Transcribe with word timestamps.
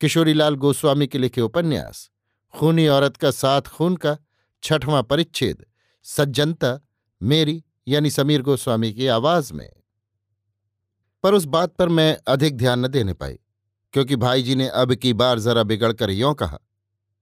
किशोरीलाल 0.00 0.54
गोस्वामी 0.54 1.06
के 1.06 1.18
लिखे 1.18 1.40
उपन्यास, 1.40 2.10
खूनी 2.54 2.86
औरत 2.88 3.16
का 3.16 3.30
साथ 3.30 3.62
खून 3.62 3.96
का 3.96 4.16
छठवां 4.62 5.02
परिच्छेद, 5.02 5.64
सज्जनता, 6.02 6.80
मेरी, 7.22 7.64
यानी 7.88 8.10
समीर 8.10 8.42
गोस्वामी 8.42 8.92
की 8.92 9.06
आवाज़ 9.06 9.52
में। 9.52 9.70
पर 11.22 11.34
उस 11.34 11.44
बात 11.44 11.74
पर 11.74 11.88
मैं 11.88 12.16
अधिक 12.28 12.56
ध्यान 12.56 12.80
न 12.80 12.88
देने 12.88 13.14
पाई, 13.14 13.38
क्योंकि 13.92 14.16
भाई 14.16 14.42
जी 14.42 14.54
ने 14.54 14.68
अब 14.68 14.94
की 14.94 15.12
बार 15.12 15.38
जरा 15.38 15.62
बिगड़कर 15.62 16.10
यों 16.10 16.34
कहा, 16.34 16.58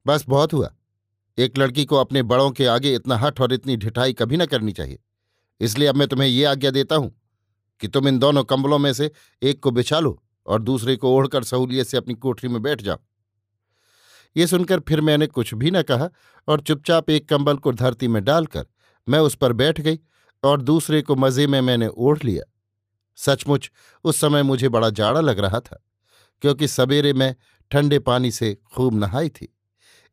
बस 0.06 0.25
बहुत 0.29 0.53
हुआ। 0.53 0.75
एक 1.39 1.58
लड़की 1.58 1.84
को 1.84 1.97
अपने 1.97 2.23
बड़ों 2.23 2.51
के 2.51 2.67
आगे 2.67 2.95
इतना 2.95 3.17
हठ 3.17 3.41
और 3.41 3.53
इतनी 3.53 3.77
ढिठाई 3.77 4.12
कभी 4.12 4.36
न 4.36 4.47
करनी 4.47 4.73
चाहिए। 4.73 4.98
इसलिए 5.61 5.89
अब 5.89 5.97
मैं 5.97 6.08
तुम्हें 6.08 6.29
ये 6.29 6.45
आज्ञा 6.45 6.70
देता 6.70 6.97
हूँ 6.97 7.14
कि 7.81 7.89
तुम 7.89 8.08
इन 8.08 8.19
दोनों 8.19 8.45
कंबलों 8.45 8.79
में 8.79 8.92
से 8.92 9.11
एक 9.42 9.62
को 9.62 9.70
बिछा 9.70 10.01
लो 10.01 10.23
और 10.47 10.62
दूसरे 10.62 10.97
को 10.97 11.11
ओढ़कर 11.11 11.44
सहूलियत 11.44 11.86
से 11.86 11.97
अपनी 11.97 12.14
कोठरी 12.14 12.48
में 12.48 12.61
बैठ 12.62 12.83
जाओ। 12.83 12.98
ये 14.36 14.47
सुनकर 14.47 14.80
फिर 14.80 15.00
मैंने 15.00 15.27
कुछ 15.27 15.55
भी 15.55 15.70
न 15.70 15.83
कहा 15.83 16.08
और 16.48 16.61
चुपचाप 16.61 17.11
एक 17.11 17.28
कंबल 17.28 17.56
को 17.56 17.72
धरती 17.72 18.08
में 18.08 18.22
डालकर 18.25 18.67
मैं 19.06 19.19
उस 19.19 19.34
पर 19.34 19.52
बैठ 19.52 19.80
गई 19.80 19.98
और 20.42 20.62
दूसरे 20.62 21.00
को 21.02 21.14
मज़े 21.17 21.47
में 21.47 21.61
मैंने 21.61 21.89
ओढ़ 21.89 22.19
लिया। 22.24 22.42
सचमुच, 23.19 23.70
उस 24.05 24.20
समय 24.20 24.42
मुझे 24.42 24.69
बड़ा 24.69 24.91
जाड़ा 24.91 25.20
लग 25.20 25.39
रहा 25.39 25.61
था, 25.61 25.83
क्योंकि 26.42 26.69
सवेरे 26.69 27.12
मैं 27.12 27.34
ठंडे 27.70 27.98
पानी 27.98 28.30
से 28.30 28.56
खूब 28.74 28.94
नहाई 28.94 29.28
थी। 29.28 29.48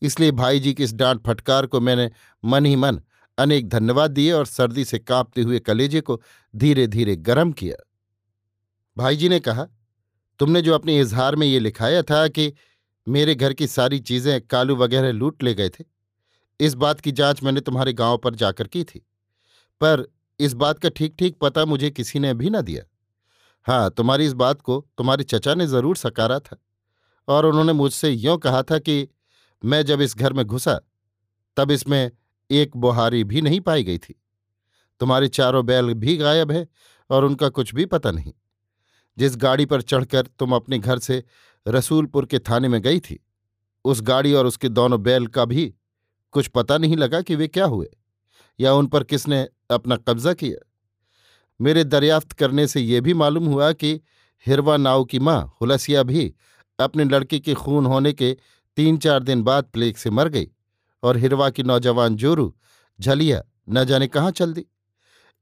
इसलिए 0.01 0.31
भाई 0.31 0.59
जी 0.59 0.73
की 0.73 0.83
इस 0.83 0.93
डांट 0.93 1.21
फटकार 1.27 1.65
को 1.65 1.79
मैंने 1.81 2.09
मन 2.43 2.65
ही 2.65 2.75
मन 2.75 2.99
अनेक 3.37 3.69
धन्यवाद 3.69 4.11
दिए 4.11 4.31
और 4.31 4.45
सर्दी 4.45 4.85
से 4.85 4.99
कांपते 4.99 5.41
हुए 5.41 5.59
कलेजे 5.59 6.01
को 6.01 6.21
धीरे 6.53 6.87
धीरे 6.87 7.15
गर्म 7.17 7.51
किया। 7.51 7.75
भाई 8.97 9.15
जी 9.15 9.29
ने 9.29 9.39
कहा 9.39 9.67
तुमने 10.43 10.61
जो 10.61 10.73
अपने 10.75 10.99
इजहार 10.99 11.35
में 11.35 11.45
ये 11.47 11.59
लिखाया 11.59 12.01
था 12.01 12.27
कि 12.27 12.51
मेरे 13.07 13.35
घर 13.35 13.53
की 13.53 13.67
सारी 13.67 13.99
चीज़ें 13.99 14.41
कालू 14.41 14.75
वगैरह 14.75 15.11
लूट 15.11 15.43
ले 15.43 15.53
गए 15.53 15.69
थे, 15.69 15.83
इस 16.59 16.73
बात 16.75 17.01
की 17.01 17.11
जाँच 17.11 17.43
मैंने 17.43 17.61
तुम्हारे 17.61 17.93
गाँव 17.93 18.17
पर 18.17 18.35
जाकर 18.35 18.67
की 18.67 18.83
थी। 18.83 18.99
पर 19.81 20.05
इस 20.39 20.53
बात 20.53 20.79
का 20.79 20.89
ठीक 20.89 21.15
ठीक 21.19 21.37
पता 21.41 21.65
मुझे 21.65 21.91
किसी 21.91 22.19
ने 22.19 22.33
भी 22.33 22.49
ना 22.49 22.61
दिया। 22.61 22.83
हाँ 23.67 23.89
तुम्हारी 23.89 24.25
इस 24.25 24.33
बात 24.33 24.61
को 24.61 24.79
तुम्हारे 24.97 25.23
चचा 25.23 25.55
ने 25.55 25.67
ज़रूर 25.67 25.97
सकारा 25.97 26.39
था 26.39 26.57
और 27.27 27.45
उन्होंने 27.45 27.73
मुझसे 27.73 28.09
यों 28.09 28.37
कहा 28.37 28.63
था 28.63 28.79
कि 28.79 29.07
मैं 29.63 29.83
जब 29.85 30.01
इस 30.01 30.17
घर 30.17 30.33
में 30.33 30.45
घुसा, 30.45 30.79
तब 31.57 31.71
इसमें 31.71 32.11
एक 32.49 32.77
बुहारी 32.77 33.23
भी 33.23 33.41
नहीं 33.41 33.61
पाई 33.61 33.83
गई 33.83 33.97
थी। 33.97 34.21
तुम्हारे 35.01 35.27
चारों 35.29 35.65
बैल 35.65 35.93
भी 35.95 36.17
गायब 36.17 36.51
है 36.51 36.67
और 37.09 37.25
उनका 37.25 37.49
कुछ 37.49 37.75
भी 37.75 37.85
पता 37.87 38.11
नहीं। 38.11 38.33
जिस 39.17 39.35
गाड़ी 39.37 39.65
पर 39.65 39.81
चढ़कर 39.81 40.27
तुम 40.39 40.55
अपने 40.55 40.79
घर 40.79 40.99
से 40.99 41.23
रसूलपुर 41.67 42.25
के 42.25 42.39
थाने 42.39 42.67
में 42.67 42.81
गई 42.81 42.99
थी, 42.99 43.19
उस 43.85 44.01
गाड़ी 44.01 44.33
और 44.33 44.45
उसके 44.45 44.69
दोनों 44.69 45.01
बैल 45.03 45.27
का 45.27 45.45
भी 45.45 45.73
कुछ 46.33 46.47
पता 46.47 46.77
नहीं 46.77 46.97
लगा 46.97 47.21
कि 47.21 47.35
वे 47.35 47.47
क्या 47.47 47.65
हुए, 47.65 47.89
या 48.59 48.73
उन 48.73 48.87
पर 48.87 49.03
किसने 49.03 49.47
अपना 49.71 49.95
कब्जा 49.97 50.33
किया? 50.33 50.69
मेरे 51.59 51.83
दरियाफ्त 51.83 52.31
करने 52.31 52.67
से 52.67 52.81
यह 52.81 53.01
भी 53.01 53.13
मालूम 53.13 53.45
हुआ 53.45 53.71
कि 53.71 53.99
हिरवा 54.45 54.77
नाव 54.77 55.03
की 55.03 55.19
माँ 55.19 55.55
हुलसिया 55.61 56.03
भी 56.03 56.33
अपने 56.79 57.03
लड़के 57.03 57.39
के 57.39 57.53
खून 57.53 57.85
होने 57.85 58.13
के 58.13 58.35
तीन 58.77 58.97
चार 58.97 59.23
दिन 59.23 59.43
बाद 59.43 59.63
प्लेग 59.63 59.95
से 59.95 60.09
मर 60.09 60.29
गई 60.29 60.47
और 61.03 61.17
हिरवा 61.17 61.49
की 61.49 61.63
नौजवान 61.63 62.15
जोरू 62.15 62.53
झलिया 62.99 63.41
न 63.69 63.83
जाने 63.85 64.07
कहाँ 64.07 64.31
चल 64.31 64.53
दी। 64.53 64.65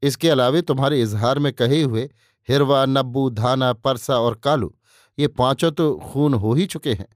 इसके 0.02 0.30
अलावे 0.30 0.62
तुम्हारे 0.62 1.00
इजहार 1.02 1.38
में 1.38 1.52
कहे 1.52 1.82
हुए 1.82 2.08
हिरवा, 2.48 2.84
नब्बू, 2.86 3.28
धाना, 3.30 3.72
परसा 3.72 4.18
और 4.18 4.34
कालू, 4.34 4.74
ये 5.18 5.28
पाँचों 5.28 5.70
तो 5.72 5.94
खून 6.04 6.34
हो 6.34 6.52
ही 6.54 6.66
चुके 6.66 6.92
हैं। 6.92 7.08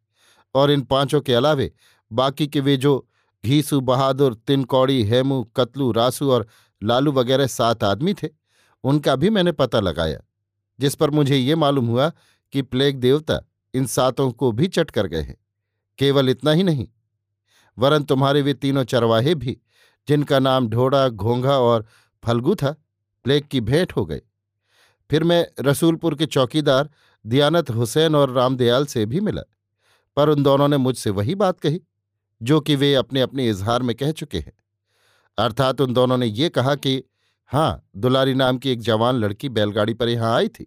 और 0.55 0.71
इन 0.71 0.83
पाँचों 0.83 1.21
के 1.21 1.35
अलावे 1.35 1.73
बाकी 2.11 2.47
के 2.47 2.61
वे 2.61 2.77
जो 2.77 3.09
घीसू, 3.45 3.81
बहादुर, 3.81 4.35
तिनकौड़ी, 4.37 5.03
हेमू, 5.05 5.43
कतलू, 5.57 5.91
रासू 5.93 6.31
और 6.31 6.47
लालू 6.83 7.13
वगैरह 7.13 7.47
सात 7.47 7.85
आदमी 7.85 8.15
थे, 8.15 8.29
उनका 8.85 9.17
भी 9.17 9.31
मैंने 9.31 9.53
पता 9.53 9.81
लगाया, 9.81 10.21
जिस 10.79 10.95
पर 10.95 11.11
मुझे 11.11 11.37
ये 11.37 11.55
मालूम 11.55 11.87
हुआ 11.87 12.11
कि 12.53 12.63
प्लेग 12.63 12.97
देवता 12.97 13.41
इन 13.75 13.87
सातों 13.87 14.31
को 14.33 14.51
भी 14.53 14.69
चट 14.69 14.91
कर 14.91 15.07
गए 15.07 15.23
हैं। 15.23 15.37
केवल 15.99 16.31
इतना 16.31 16.51
ही 16.51 16.63
नहीं, 16.63 16.87
वरन 17.79 18.05
तुम्हारे 18.05 18.43
वे 18.43 18.55
तीनों 18.55 18.85
चरवाहे 18.85 19.35
भी, 19.35 19.57
जिनका 20.09 20.39
नाम 20.39 20.69
ढोड़ा, 20.69 21.09
घोंघा 21.09 21.59
और 21.59 21.87
फलगू 22.25 22.55
था, 22.55 22.75
प्लेग 23.25 23.47
की 23.51 23.61
भेंट 23.61 23.93
हो 23.93 24.05
गए। 24.07 24.21
फिर 25.11 25.25
मैं 25.25 25.47
रसूलपुर 25.61 26.15
के 26.15 26.27
चौकीदार 26.27 26.89
दियानत 27.25 27.71
हुसैन 27.71 28.15
और 28.15 28.31
रामदयाल 28.31 28.87
से 28.87 29.05
भी 29.07 29.21
मिला, 29.21 29.43
पर 30.17 30.29
उन 30.29 30.43
दोनों 30.43 30.69
ने 30.69 30.77
मुझसे 30.77 31.11
वही 31.11 31.35
बात 31.35 31.61
कही, 31.61 31.81
जो 32.41 32.61
कि 32.61 32.77
वे 32.77 32.95
अपने 32.95 33.21
अपने 33.21 33.49
इजहार 33.49 33.83
में 33.83 33.95
कह 33.97 34.13
चुके 34.13 34.39
हैं। 34.39 34.53
अर्थात 35.39 35.81
उन 35.81 35.93
दोनों 35.95 36.19
ने 36.19 36.27
ये 36.27 36.49
कहा 36.49 36.75
कि 36.75 37.03
हाँ 37.51 37.89
दुलारी 37.97 38.35
नाम 38.35 38.59
की 38.59 38.71
एक 38.71 38.81
जवान 38.81 39.17
लड़की 39.17 39.49
बैलगाड़ी 39.49 39.95
पर 39.95 40.09
यहाँ 40.09 40.35
आई 40.35 40.49
थी, 40.49 40.67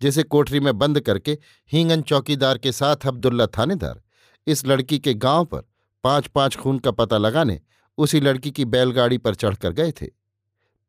जिसे 0.00 0.22
कोठरी 0.22 0.60
में 0.60 0.78
बंद 0.78 1.00
करके 1.00 1.38
हींगन 1.72 2.02
चौकीदार 2.02 2.58
के 2.58 2.72
साथ 2.72 3.06
अब्दुल्ला 3.06 3.46
थानेदार, 3.48 4.02
इस 4.46 4.66
लड़की 4.66 4.98
के 4.98 5.14
गाँव 5.14 5.44
पर 5.44 5.62
पाँच 6.04 6.26
पाँच 6.26 6.56
खून 6.56 6.78
का 6.78 6.90
पता 6.90 7.18
लगाने 7.18 7.60
उसी 7.98 8.20
लड़की 8.20 8.50
की 8.50 8.64
बैलगाड़ी 8.64 9.18
पर 9.18 9.34
चढ़कर 9.34 9.72
गए 9.72 9.92
थे। 9.92 10.06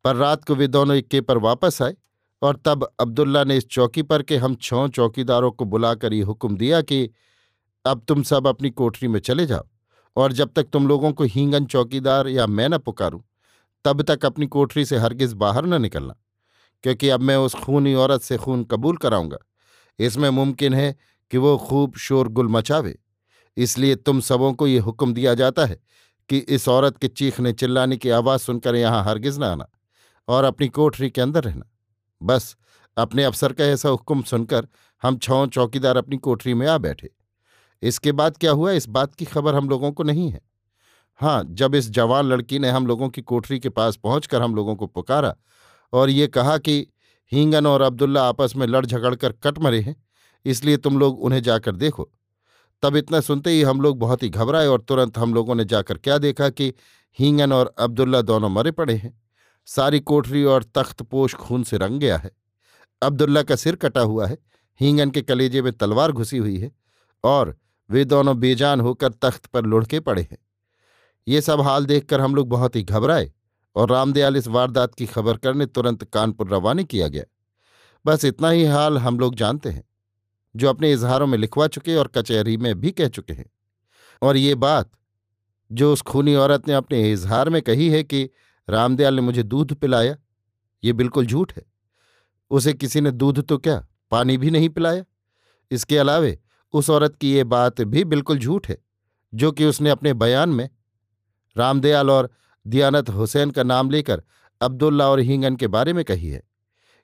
पर 0.06 0.16
रात 0.16 0.44
को 0.44 0.56
वे 0.56 0.68
दोनों 0.68 0.96
इक्के 0.98 1.22
पर 1.22 1.38
वापस 1.38 1.82
आए 1.82 1.96
और 2.44 2.60
तब 2.66 2.88
अब्दुल्ला 3.00 3.44
ने 3.44 3.58
इस 3.58 3.68
चौकी 3.68 4.02
पर 4.02 4.22
के 4.22 4.38
हम 4.38 4.56
छौ 4.56 4.88
चौकीदारों 4.88 5.52
को 5.52 5.66
बुलाकर 5.66 6.14
ये 6.14 6.22
हुक्म 6.22 6.58
दिया 6.58 6.82
कि, 6.82 7.10
अब 7.86 8.02
तुम 8.08 8.24
सब 8.24 8.48
अपनी 8.48 8.70
कोठरी 8.70 9.08
में 9.08 9.20
चले 9.20 9.46
जाओ 9.46 9.68
और 10.16 10.34
जब 10.34 10.52
तक 10.56 10.64
तुम 10.64 10.88
लोगों 10.88 11.12
को 11.12 11.24
हींगन 11.24 11.66
चौकीदार 11.66 12.28
या 12.28 12.48
मैं 12.48 12.70
न 12.70 12.78
पुकारूं, 12.78 13.20
तब 13.86 14.02
तक 14.02 14.26
अपनी 14.26 14.48
कोठरी 14.48 14.86
से 14.86 14.98
हरगिज 14.98 15.34
बाहर 15.34 15.66
न 15.66 15.82
निकलना, 15.82 16.16
क्योंकि 16.84 17.10
अब 17.10 17.22
मैं 17.22 17.36
उस 17.38 17.56
खूनी 17.56 17.94
औरत 17.94 18.22
से 18.22 18.38
खून 18.38 18.64
कबूल 18.64 18.98
कराऊँगा। 18.98 19.38
इसमें 20.00 20.30
मुमकिन 20.30 20.74
है 20.74 20.96
कि 21.32 21.38
वो 21.38 21.58
खूब 21.58 21.96
शोरगुल 21.96 22.48
मचावे। 22.48 22.98
इसलिए 23.58 23.96
तुम 23.96 24.20
सबों 24.20 24.54
को 24.54 24.68
ये 24.68 24.80
हुक्म 24.80 25.14
दिया 25.14 25.34
जाता 25.34 25.66
है 25.66 25.80
कि 26.30 26.38
इस 26.38 26.68
औरत 26.70 26.98
के 26.98 27.08
चीखने 27.08 27.54
चिल्लाने 27.54 27.98
की 27.98 28.10
आवाज़ 28.10 28.42
सुनकर 28.42 28.76
यहाँ 28.76 29.04
हरगिज 29.04 29.40
न 29.40 29.44
आना 29.44 29.68
और 30.28 30.44
अपनी 30.44 30.68
कोठरी 30.68 31.10
के 31.10 31.22
अंदर 31.22 31.44
रहना। 31.44 31.70
बस, 32.24 32.56
अपने 32.98 33.24
अफसर 33.24 33.54
का 33.54 33.66
ऐसा 33.66 33.90
हुक्म 33.90 34.22
सुनकर 34.22 34.68
हम 35.04 35.18
छौ 35.18 35.46
चौकीदार 35.48 35.98
अपनी 35.98 36.18
कोठरी 36.18 36.54
में 36.54 36.68
आ 36.68 36.78
बैठे। 36.78 37.10
इसके 37.82 38.12
बाद 38.12 38.38
क्या 38.38 38.52
हुआ? 38.52 38.72
इस 38.72 38.88
बात 38.90 39.16
की 39.16 39.26
खबर 39.26 39.56
हम 39.56 39.70
लोगों 39.70 39.92
को 39.92 40.04
नहीं 40.04 40.30
है। 40.32 40.42
हाँ 41.16 41.44
जब 41.48 41.76
इस 41.76 41.90
जवान 41.90 42.26
लड़की 42.26 42.60
ने 42.60 42.70
हम 42.70 42.88
लोगों 42.88 43.10
की 43.10 43.22
कोठरी 43.22 43.60
के 43.60 43.70
पास 43.70 43.96
पहुंचकर 43.96 44.42
हम 44.42 44.56
लोगों 44.56 44.76
को 44.76 44.88
पुकारा 44.88 45.36
और 45.94 46.10
ये 46.10 46.28
कहा 46.28 46.58
कि, 46.58 46.88
हींगन 47.32 47.68
और 47.68 47.82
अब्दुल्ला 47.82 48.24
आपस 48.24 48.54
में 48.56 48.68
लड़ 48.68 48.86
झगड़ 48.86 49.16
कर 49.16 49.32
कट 49.32 49.60
मरे 49.60 49.80
हैं, 49.82 49.96
इसलिए 50.46 50.78
तुम 50.78 51.00
लोग 51.00 51.20
उन्हें 51.20 51.44
जाकर 51.44 51.76
देखो। 51.76 52.10
तब 52.84 52.96
इतना 52.96 53.20
सुनते 53.20 53.50
ही 53.50 53.62
हम 53.62 53.82
लोग 53.82 54.00
बहुत 54.00 54.24
ही 54.24 54.30
घबराए 54.30 54.68
और 54.68 54.82
तुरंत 54.82 55.18
हम 55.18 55.34
लोगों 55.34 55.56
ने 55.56 55.66
जाकर 55.66 55.98
क्या 55.98 56.18
देखा 56.18 56.50
कि 56.50 56.74
हींगन 57.20 57.54
और 57.54 57.76
अब्दुल्ला 57.80 58.22
दोनों 58.22 58.50
मरे 58.50 58.72
पड़े 58.72 58.96
हैं। 58.96 59.23
सारी 59.68 60.00
कोठरी 60.00 60.44
और 60.44 60.64
तख्त 60.76 61.02
पोश 61.02 61.34
खून 61.34 61.64
से 61.64 61.78
रंग 61.78 62.00
गया 62.00 62.18
है। 62.18 62.32
अब्दुल्ला 63.02 63.44
का 63.44 63.56
सिर 63.56 63.76
कटा 63.76 64.02
हुआ 64.02 64.28
है। 64.28 64.38
हींगन 64.80 65.10
के 65.10 65.22
कलेजे 65.22 65.62
में 65.62 65.72
तलवार 65.74 66.12
घुसी 66.12 66.38
हुई 66.38 66.58
है 66.58 66.72
और 67.24 67.56
वे 67.90 68.06
दोनों 68.06 68.38
बेजान 68.40 68.82
होकर 68.82 69.12
तख्त 69.12 69.46
पर 69.46 69.66
लुढ़के 69.66 70.00
पड़े 70.00 70.22
हैं। 70.22 70.38
ये 71.28 71.42
सब 71.42 71.62
हाल 71.62 71.86
देखकर 71.86 72.22
हम 72.22 72.36
लोग 72.36 72.50
बहुत 72.50 72.76
ही 72.76 72.84
घबराए 72.84 73.32
और 73.76 73.90
रामदयाल 73.90 74.38
इस 74.38 74.48
वारदात 74.48 74.96
की 74.96 75.06
खबर 75.06 75.38
करने 75.38 75.66
तुरंत 75.66 76.04
कानपुर 76.04 76.50
रवाना 76.50 76.84
किया 76.84 77.08
गया। 77.08 77.24
बस 78.06 78.26
इतना 78.26 78.50
ही 78.50 78.66
हाल 78.66 78.98
हम 78.98 79.20
लोग 79.20 79.36
जानते 79.36 79.70
हैं, 79.70 79.84
जो 80.56 80.70
अपने 80.70 80.92
इजहारों 80.92 81.28
में 81.28 81.38
लिखवा 81.38 81.68
चुके 81.68 81.96
और 81.96 82.08
कचहरी 82.08 82.58
में 82.58 82.80
भी 82.80 82.92
कह 82.92 83.08
चुके 83.08 83.34
हैं। 83.34 83.46
और 84.22 84.38
ये 84.38 84.56
बात 84.56 84.92
जो 85.72 85.94
उस 85.94 86.02
खूनी 86.02 86.36
औरत 86.36 86.68
ने 86.68 86.74
अपने 86.74 87.12
इजहार 87.12 87.50
में 87.50 87.62
कही 87.62 87.90
है 87.90 88.04
कि 88.04 88.30
रामदयाल 88.68 89.16
ने 89.16 89.22
मुझे 89.22 89.44
दूध 89.44 89.74
पिलाया। 89.74 90.16
ये 90.84 90.94
बिल्कुल 90.94 91.26
झूठ 91.26 91.54
है। 91.54 91.64
उसे 92.52 92.74
किसी 92.74 93.02
ने 93.02 93.12
दूध 93.12 93.42
तो 93.42 93.58
क्या, 93.58 93.86
पानी 94.12 94.38
भी 94.38 94.52
नहीं 94.52 94.70
पिलाया? 94.70 95.04
इसके 95.72 95.98
अलावे 95.98 96.40
उस 96.74 96.90
औरत 96.90 97.16
की 97.16 97.34
ये 97.34 97.44
बात 97.44 97.82
भी 97.82 98.04
बिल्कुल 98.04 98.40
झूठ 98.40 98.70
है, 98.70 98.78
जो 99.34 99.52
कि 99.52 99.66
उसने 99.66 99.90
अपने 99.90 100.14
बयान 100.14 100.50
में 100.50 100.70
रामदयाल 101.56 102.10
और 102.10 102.30
दियानत 102.66 103.10
हुसैन 103.10 103.52
का 103.52 103.64
नाम 103.64 103.90
लेकर 103.90 104.24
अब्दुल्ला 104.62 105.10
और 105.10 105.20
हींगन 105.20 105.56
के 105.56 105.68
बारे 105.68 105.94
में 105.94 106.04
कही 106.06 106.30
है, 106.30 106.44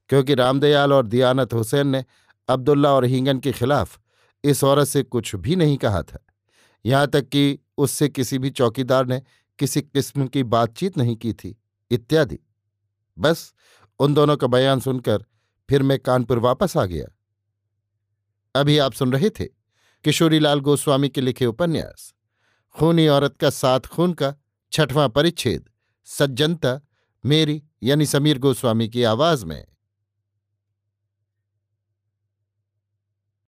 क्योंकि 0.09 0.35
रामदयाल 0.35 0.93
और 0.93 1.07
दियानत 1.07 1.53
हुसैन 1.53 1.87
ने 1.87 2.03
अब्दुल्ला 2.49 2.93
और 2.93 3.05
हींगन 3.05 3.39
के 3.39 3.51
खिलाफ 3.51 3.99
इस 4.43 4.63
औरत 4.63 4.87
से 4.87 5.03
कुछ 5.03 5.35
भी 5.35 5.55
नहीं 5.55 5.77
कहा 5.77 6.01
था। 6.03 6.19
यहाँ 6.85 7.07
तक 7.07 7.27
कि 7.29 7.59
उससे 7.77 8.09
किसी 8.09 8.39
भी 8.39 8.49
चौकीदार 8.49 9.05
ने 9.05 9.21
किसी 9.59 9.81
किस्म 9.81 10.27
की 10.27 10.43
बातचीत 10.43 10.97
नहीं 10.97 11.15
की 11.15 11.33
थी, 11.33 11.55
इत्यादि। 11.91 12.39
बस 13.17 13.53
उन 13.99 14.13
दोनों 14.13 14.37
का 14.37 14.47
बयान 14.47 14.79
सुनकर 14.79 15.25
फिर 15.69 15.83
मैं 15.83 15.99
कानपुर 15.99 16.39
वापस 16.39 16.77
आ 16.77 16.85
गया। 16.85 17.07
अभी 18.55 18.77
आप 18.77 18.93
सुन 18.93 19.11
रहे 19.13 19.29
थे 19.29 19.45
किशोरीलाल 20.05 20.59
गोस्वामी 20.59 21.09
के 21.09 21.21
लिखे 21.21 21.45
उपन्यास, 21.45 22.13
खूनी 22.75 23.07
औरत 23.07 23.37
का 23.37 23.49
सात 23.49 23.85
खून 23.85 24.13
का 24.13 24.33
छठवां 24.71 25.09
परिच्छेद, 25.09 25.69
सज्जनता, 26.05 26.79
मेरी 27.23 27.63
यानी 27.83 28.05
समीर 28.05 28.39
गोस्वामी 28.39 28.89
की 28.89 29.03
आवाज़ 29.03 29.45
में। 29.45 29.65